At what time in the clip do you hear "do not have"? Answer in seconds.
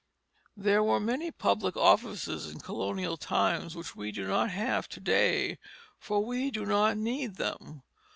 4.11-4.89